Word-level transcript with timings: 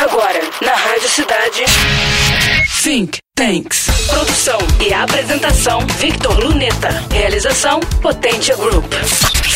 Agora, 0.00 0.40
na 0.62 0.72
Rádio 0.72 1.10
Cidade. 1.10 1.62
Think 2.82 3.18
Tanks. 3.34 3.84
Produção 4.08 4.58
e 4.80 4.94
apresentação: 4.94 5.80
Victor 5.98 6.40
Luneta. 6.42 7.04
Realização: 7.12 7.80
Potência 8.00 8.56
Group. 8.56 8.90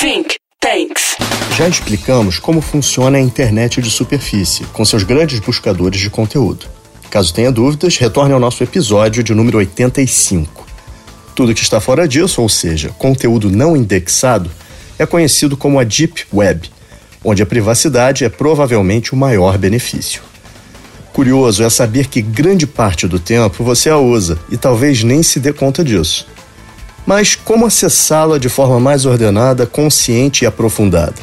Think 0.00 0.36
Tanks. 0.58 1.16
Já 1.58 1.68
explicamos 1.68 2.38
como 2.38 2.62
funciona 2.62 3.18
a 3.18 3.20
internet 3.20 3.82
de 3.82 3.90
superfície, 3.90 4.64
com 4.72 4.82
seus 4.82 5.02
grandes 5.02 5.40
buscadores 5.40 6.00
de 6.00 6.08
conteúdo. 6.08 6.64
Caso 7.10 7.34
tenha 7.34 7.52
dúvidas, 7.52 7.98
retorne 7.98 8.32
ao 8.32 8.40
nosso 8.40 8.64
episódio 8.64 9.22
de 9.22 9.34
número 9.34 9.58
85. 9.58 10.66
Tudo 11.34 11.54
que 11.54 11.60
está 11.60 11.82
fora 11.82 12.08
disso, 12.08 12.40
ou 12.40 12.48
seja, 12.48 12.88
conteúdo 12.96 13.50
não 13.50 13.76
indexado, 13.76 14.50
é 14.98 15.04
conhecido 15.04 15.54
como 15.54 15.78
a 15.78 15.84
Deep 15.84 16.28
Web, 16.32 16.70
onde 17.22 17.42
a 17.42 17.46
privacidade 17.46 18.24
é 18.24 18.30
provavelmente 18.30 19.12
o 19.12 19.16
maior 19.18 19.58
benefício. 19.58 20.29
Curioso 21.12 21.62
é 21.62 21.70
saber 21.70 22.06
que 22.06 22.22
grande 22.22 22.66
parte 22.66 23.06
do 23.08 23.18
tempo 23.18 23.64
você 23.64 23.90
a 23.90 23.98
usa 23.98 24.38
e 24.50 24.56
talvez 24.56 25.02
nem 25.02 25.22
se 25.22 25.40
dê 25.40 25.52
conta 25.52 25.84
disso. 25.84 26.26
Mas 27.04 27.34
como 27.34 27.66
acessá-la 27.66 28.38
de 28.38 28.48
forma 28.48 28.78
mais 28.78 29.04
ordenada, 29.04 29.66
consciente 29.66 30.44
e 30.44 30.46
aprofundada? 30.46 31.16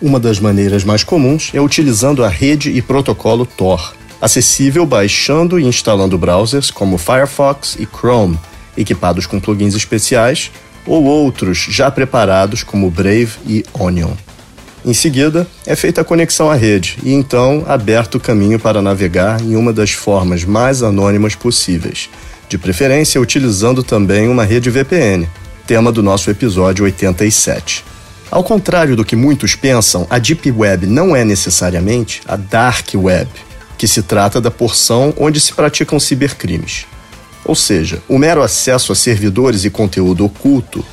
Uma 0.00 0.20
das 0.20 0.38
maneiras 0.38 0.84
mais 0.84 1.02
comuns 1.02 1.50
é 1.54 1.60
utilizando 1.60 2.22
a 2.22 2.28
rede 2.28 2.70
e 2.70 2.82
protocolo 2.82 3.46
Tor, 3.46 3.94
acessível 4.20 4.84
baixando 4.84 5.58
e 5.58 5.64
instalando 5.64 6.18
browsers 6.18 6.70
como 6.70 6.98
Firefox 6.98 7.76
e 7.78 7.86
Chrome, 7.86 8.38
equipados 8.76 9.24
com 9.24 9.40
plugins 9.40 9.74
especiais, 9.74 10.50
ou 10.86 11.04
outros 11.04 11.66
já 11.70 11.90
preparados 11.90 12.62
como 12.62 12.90
Brave 12.90 13.32
e 13.46 13.64
Onion. 13.72 14.12
Em 14.86 14.94
seguida, 14.94 15.48
é 15.66 15.74
feita 15.74 16.02
a 16.02 16.04
conexão 16.04 16.48
à 16.48 16.54
rede 16.54 16.96
e 17.02 17.12
então 17.12 17.64
aberto 17.66 18.14
o 18.14 18.20
caminho 18.20 18.56
para 18.56 18.80
navegar 18.80 19.40
em 19.40 19.56
uma 19.56 19.72
das 19.72 19.90
formas 19.90 20.44
mais 20.44 20.80
anônimas 20.80 21.34
possíveis, 21.34 22.08
de 22.48 22.56
preferência 22.56 23.20
utilizando 23.20 23.82
também 23.82 24.28
uma 24.28 24.44
rede 24.44 24.70
VPN, 24.70 25.28
tema 25.66 25.90
do 25.90 26.04
nosso 26.04 26.30
episódio 26.30 26.84
87. 26.84 27.84
Ao 28.30 28.44
contrário 28.44 28.94
do 28.94 29.04
que 29.04 29.16
muitos 29.16 29.56
pensam, 29.56 30.06
a 30.08 30.20
Deep 30.20 30.52
Web 30.52 30.86
não 30.86 31.16
é 31.16 31.24
necessariamente 31.24 32.22
a 32.24 32.36
Dark 32.36 32.90
Web, 32.94 33.28
que 33.76 33.88
se 33.88 34.04
trata 34.04 34.40
da 34.40 34.52
porção 34.52 35.12
onde 35.16 35.40
se 35.40 35.52
praticam 35.52 35.98
cibercrimes. 35.98 36.86
Ou 37.44 37.56
seja, 37.56 38.00
o 38.08 38.16
mero 38.16 38.40
acesso 38.40 38.92
a 38.92 38.94
servidores 38.94 39.64
e 39.64 39.70
conteúdo 39.70 40.24
oculto 40.24 40.84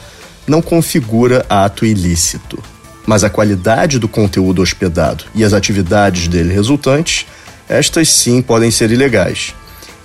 não 0.48 0.64
configura 0.64 1.46
ato 1.48 1.86
ilícito, 1.86 2.73
mas 3.06 3.24
a 3.24 3.30
qualidade 3.30 4.00
do 4.00 4.08
conteúdo 4.08 4.62
hospedado 4.62 5.26
e 5.36 5.44
as 5.44 5.54
atividades 5.54 6.28
dele 6.28 6.54
resultantes, 6.54 7.26
estas 7.68 8.10
sim 8.10 8.42
podem 8.42 8.72
ser 8.72 8.92
ilegais. 8.92 9.54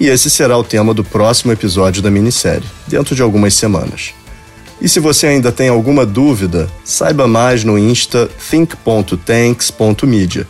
E 0.01 0.07
esse 0.07 0.31
será 0.31 0.57
o 0.57 0.65
tema 0.65 0.95
do 0.95 1.03
próximo 1.03 1.53
episódio 1.53 2.01
da 2.01 2.11
minissérie, 2.11 2.69
dentro 2.87 3.15
de 3.15 3.23
algumas 3.23 3.55
semanas. 3.55 4.15
E 4.81 4.89
se 4.89 5.01
você 5.01 5.27
ainda 5.27 5.51
tem 5.51 5.69
alguma 5.69 6.07
dúvida, 6.07 6.71
saiba 6.85 7.27
mais 7.27 7.65
no 7.65 7.77
Insta 7.77 8.29
think.tanks.media 8.49 10.47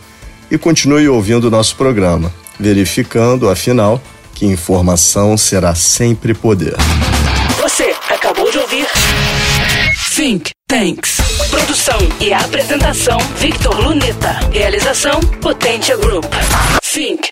e 0.51 0.57
continue 0.57 1.09
ouvindo 1.09 1.49
nosso 1.49 1.75
programa, 1.75 2.31
verificando, 2.59 3.49
afinal, 3.49 3.99
que 4.35 4.45
informação 4.45 5.35
será 5.35 5.73
sempre 5.73 6.35
poder. 6.35 6.75
Você 7.61 7.93
acabou 8.09 8.51
de 8.51 8.59
ouvir 8.59 8.85
Think 10.15 10.51
Tanks. 10.79 11.17
Produção 11.49 11.99
e 12.21 12.31
apresentação: 12.31 13.19
Victor 13.35 13.77
Luneta. 13.81 14.39
Realização: 14.49 15.19
Potência 15.41 15.97
Group. 15.97 16.25
Think 16.81 17.29